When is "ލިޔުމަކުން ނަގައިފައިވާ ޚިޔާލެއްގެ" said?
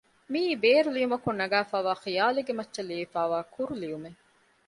0.95-2.53